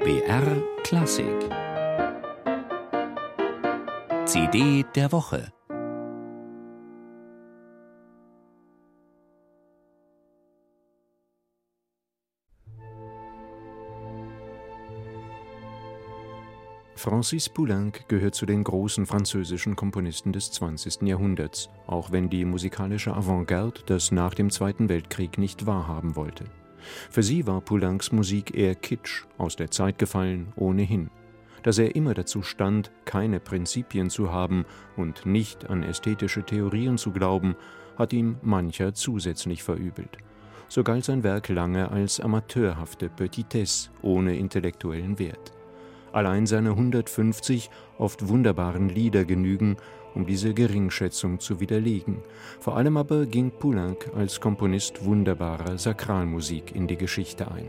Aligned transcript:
BR 0.00 0.62
Klassik 0.84 1.26
CD 4.26 4.84
der 4.94 5.10
Woche 5.10 5.52
Francis 16.94 17.48
Poulenc 17.48 18.08
gehört 18.08 18.34
zu 18.36 18.46
den 18.46 18.62
großen 18.62 19.04
französischen 19.04 19.74
Komponisten 19.74 20.32
des 20.32 20.52
20. 20.52 21.02
Jahrhunderts, 21.02 21.70
auch 21.88 22.12
wenn 22.12 22.30
die 22.30 22.44
musikalische 22.44 23.12
Avantgarde 23.12 23.80
das 23.86 24.12
nach 24.12 24.34
dem 24.34 24.50
Zweiten 24.50 24.88
Weltkrieg 24.88 25.38
nicht 25.38 25.66
wahrhaben 25.66 26.14
wollte. 26.14 26.44
Für 27.10 27.22
sie 27.22 27.46
war 27.46 27.60
Poulencs 27.60 28.12
Musik 28.12 28.54
eher 28.54 28.74
Kitsch, 28.74 29.24
aus 29.36 29.56
der 29.56 29.70
Zeit 29.70 29.98
gefallen, 29.98 30.52
ohnehin. 30.56 31.10
Dass 31.62 31.78
er 31.78 31.96
immer 31.96 32.14
dazu 32.14 32.42
stand, 32.42 32.90
keine 33.04 33.40
Prinzipien 33.40 34.10
zu 34.10 34.32
haben 34.32 34.64
und 34.96 35.26
nicht 35.26 35.68
an 35.68 35.82
ästhetische 35.82 36.44
Theorien 36.44 36.98
zu 36.98 37.12
glauben, 37.12 37.56
hat 37.96 38.12
ihm 38.12 38.36
mancher 38.42 38.94
zusätzlich 38.94 39.62
verübelt. 39.62 40.18
So 40.68 40.84
galt 40.84 41.04
sein 41.04 41.22
Werk 41.24 41.48
lange 41.48 41.90
als 41.90 42.20
amateurhafte 42.20 43.08
Petitesse 43.08 43.90
ohne 44.02 44.36
intellektuellen 44.36 45.18
Wert. 45.18 45.52
Allein 46.12 46.46
seine 46.46 46.70
150 46.70 47.70
oft 47.98 48.28
wunderbaren 48.28 48.88
Lieder 48.88 49.24
genügen, 49.24 49.76
um 50.18 50.26
diese 50.26 50.52
Geringschätzung 50.52 51.38
zu 51.38 51.60
widerlegen. 51.60 52.18
Vor 52.58 52.76
allem 52.76 52.96
aber 52.96 53.24
ging 53.24 53.52
Poulenc 53.52 54.10
als 54.16 54.40
Komponist 54.40 55.04
wunderbarer 55.04 55.78
Sakralmusik 55.78 56.74
in 56.74 56.88
die 56.88 56.96
Geschichte 56.96 57.48
ein. 57.50 57.68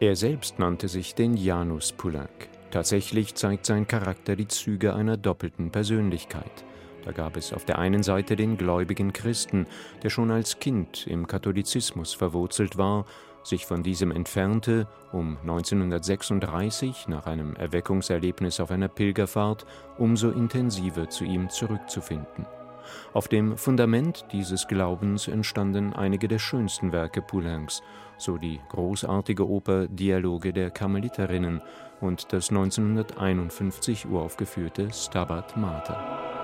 Er 0.00 0.16
selbst 0.16 0.58
nannte 0.58 0.88
sich 0.88 1.14
den 1.14 1.36
Janus 1.36 1.92
Poulenc. 1.92 2.48
Tatsächlich 2.70 3.34
zeigt 3.34 3.66
sein 3.66 3.86
Charakter 3.86 4.34
die 4.34 4.48
Züge 4.48 4.94
einer 4.94 5.16
doppelten 5.16 5.70
Persönlichkeit. 5.70 6.64
Da 7.04 7.12
gab 7.12 7.36
es 7.36 7.52
auf 7.52 7.64
der 7.64 7.78
einen 7.78 8.02
Seite 8.02 8.34
den 8.34 8.56
gläubigen 8.56 9.12
Christen, 9.12 9.66
der 10.02 10.10
schon 10.10 10.30
als 10.30 10.58
Kind 10.58 11.06
im 11.06 11.26
Katholizismus 11.26 12.14
verwurzelt 12.14 12.76
war, 12.78 13.06
sich 13.42 13.66
von 13.66 13.82
diesem 13.82 14.10
entfernte, 14.10 14.86
um 15.12 15.38
1936 15.38 17.08
nach 17.08 17.26
einem 17.26 17.54
Erweckungserlebnis 17.56 18.60
auf 18.60 18.70
einer 18.70 18.88
Pilgerfahrt 18.88 19.66
umso 19.98 20.30
intensiver 20.30 21.08
zu 21.08 21.24
ihm 21.24 21.48
zurückzufinden. 21.48 22.46
Auf 23.12 23.28
dem 23.28 23.56
Fundament 23.56 24.26
dieses 24.32 24.66
Glaubens 24.66 25.28
entstanden 25.28 25.92
einige 25.92 26.28
der 26.28 26.38
schönsten 26.38 26.92
Werke 26.92 27.22
Poulencs, 27.22 27.82
so 28.16 28.36
die 28.36 28.60
großartige 28.68 29.48
Oper 29.48 29.86
Dialoge 29.86 30.52
der 30.52 30.70
Karmeliterinnen 30.70 31.62
und 32.00 32.32
das 32.32 32.50
1951 32.50 34.06
uraufgeführte 34.06 34.92
Stabat 34.92 35.56
Mater. 35.56 36.39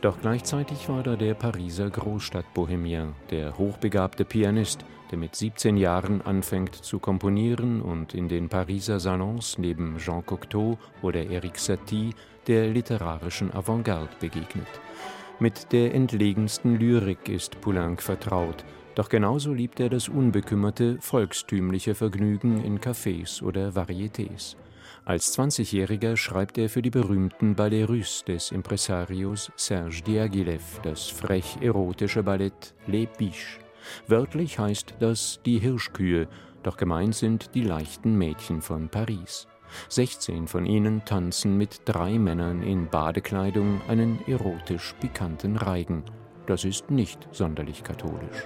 Doch 0.00 0.18
gleichzeitig 0.18 0.88
war 0.88 1.02
da 1.02 1.14
der 1.14 1.34
Pariser 1.34 1.90
Großstadtbohemien, 1.90 3.12
der 3.30 3.58
hochbegabte 3.58 4.24
Pianist, 4.24 4.84
der 5.10 5.18
mit 5.18 5.36
17 5.36 5.76
Jahren 5.76 6.22
anfängt 6.22 6.74
zu 6.74 6.98
komponieren 6.98 7.82
und 7.82 8.14
in 8.14 8.28
den 8.28 8.48
Pariser 8.48 8.98
Salons 8.98 9.58
neben 9.58 9.98
Jean 9.98 10.24
Cocteau 10.24 10.78
oder 11.02 11.28
Eric 11.28 11.58
Satie 11.58 12.14
der 12.46 12.68
literarischen 12.68 13.52
Avantgarde 13.52 14.16
begegnet. 14.20 14.68
Mit 15.38 15.72
der 15.72 15.94
entlegensten 15.94 16.78
Lyrik 16.78 17.28
ist 17.28 17.60
Poulenc 17.60 18.00
vertraut, 18.00 18.64
doch 18.94 19.10
genauso 19.10 19.52
liebt 19.52 19.80
er 19.80 19.90
das 19.90 20.08
unbekümmerte, 20.08 20.96
volkstümliche 21.00 21.94
Vergnügen 21.94 22.64
in 22.64 22.80
Cafés 22.80 23.42
oder 23.42 23.70
Varietés. 23.70 24.56
Als 25.04 25.36
20-Jähriger 25.38 26.16
schreibt 26.16 26.58
er 26.58 26.68
für 26.68 26.82
die 26.82 26.90
berühmten 26.90 27.54
Ballets 27.54 27.88
Russes 27.88 28.24
des 28.24 28.52
Impresarios 28.52 29.50
Serge 29.56 30.02
Diaghilev 30.02 30.80
das 30.82 31.08
frech-erotische 31.08 32.22
Ballett 32.22 32.74
Les 32.86 33.08
Biches. 33.16 33.58
Wörtlich 34.06 34.58
heißt 34.58 34.94
das 35.00 35.40
die 35.44 35.58
Hirschkühe, 35.58 36.28
doch 36.62 36.76
gemeint 36.76 37.14
sind 37.14 37.54
die 37.54 37.62
leichten 37.62 38.16
Mädchen 38.16 38.60
von 38.62 38.88
Paris. 38.88 39.48
16 39.88 40.48
von 40.48 40.66
ihnen 40.66 41.04
tanzen 41.04 41.56
mit 41.56 41.82
drei 41.84 42.18
Männern 42.18 42.62
in 42.62 42.88
Badekleidung 42.88 43.80
einen 43.88 44.18
erotisch 44.26 44.94
pikanten 45.00 45.56
Reigen. 45.56 46.04
Das 46.46 46.64
ist 46.64 46.90
nicht 46.90 47.28
sonderlich 47.32 47.84
katholisch. 47.84 48.44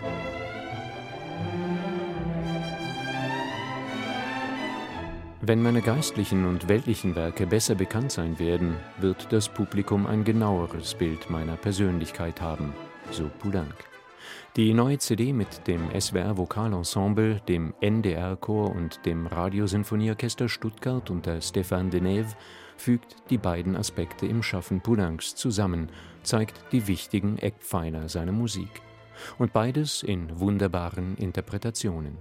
Wenn 5.46 5.60
meine 5.60 5.82
geistlichen 5.82 6.46
und 6.46 6.68
weltlichen 6.68 7.16
Werke 7.16 7.46
besser 7.46 7.74
bekannt 7.74 8.10
sein 8.10 8.38
werden, 8.38 8.76
wird 8.98 9.30
das 9.30 9.50
Publikum 9.50 10.06
ein 10.06 10.24
genaueres 10.24 10.94
Bild 10.94 11.28
meiner 11.28 11.58
Persönlichkeit 11.58 12.40
haben, 12.40 12.72
so 13.10 13.30
Poulenc. 13.40 13.74
Die 14.56 14.72
neue 14.72 14.96
CD 14.96 15.34
mit 15.34 15.66
dem 15.66 15.90
SWR 16.00 16.38
Vokalensemble, 16.38 17.42
dem 17.46 17.74
NDR 17.82 18.36
Chor 18.36 18.74
und 18.74 19.04
dem 19.04 19.26
Radiosinfonieorchester 19.26 20.48
Stuttgart 20.48 21.10
unter 21.10 21.42
Stéphane 21.42 21.90
Denève 21.90 22.34
fügt 22.78 23.16
die 23.28 23.36
beiden 23.36 23.76
Aspekte 23.76 24.24
im 24.24 24.42
Schaffen 24.42 24.80
Poulencs 24.80 25.34
zusammen, 25.34 25.90
zeigt 26.22 26.72
die 26.72 26.86
wichtigen 26.86 27.36
Eckpfeiler 27.36 28.08
seiner 28.08 28.32
Musik. 28.32 28.80
Und 29.36 29.52
beides 29.52 30.02
in 30.02 30.40
wunderbaren 30.40 31.18
Interpretationen. 31.18 32.16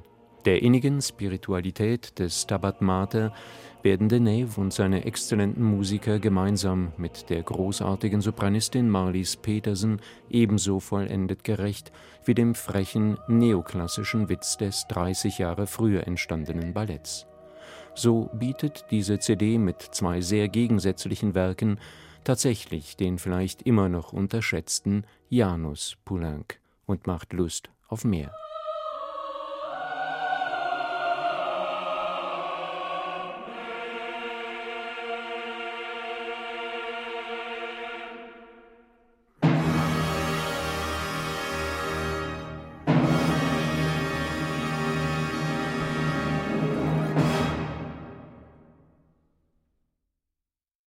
Der 0.46 0.62
innigen 0.62 1.02
Spiritualität 1.02 2.20
des 2.20 2.42
Stabat 2.42 2.82
Mater 2.82 3.34
werden 3.82 4.10
Deneuve 4.10 4.60
und 4.60 4.74
seine 4.74 5.06
exzellenten 5.06 5.64
Musiker 5.64 6.20
gemeinsam 6.20 6.92
mit 6.98 7.30
der 7.30 7.44
großartigen 7.44 8.20
Sopranistin 8.20 8.90
Marlies 8.90 9.38
Petersen 9.38 10.02
ebenso 10.30 10.82
vollendet 10.82 11.46
gerecht 11.46 11.94
wie 12.26 12.34
dem 12.34 12.56
frechen 12.56 13.18
neoklassischen 13.28 14.28
Witz 14.28 14.58
des 14.58 14.86
30 14.90 15.38
Jahre 15.38 15.66
früher 15.66 16.08
entstandenen 16.08 16.74
Balletts. 16.74 17.26
So 17.96 18.30
bietet 18.34 18.86
diese 18.92 19.20
CD 19.20 19.58
mit 19.58 19.82
zwei 19.82 20.20
sehr 20.20 20.50
gegensätzlichen 20.50 21.36
Werken 21.36 21.80
tatsächlich 22.26 22.98
den 22.98 23.18
vielleicht 23.18 23.62
immer 23.62 23.88
noch 23.88 24.12
unterschätzten 24.12 25.06
Janus 25.30 25.98
Poulenc 26.04 26.60
und 26.86 27.08
macht 27.08 27.32
Lust 27.32 27.70
auf 27.88 28.04
mehr. 28.04 28.34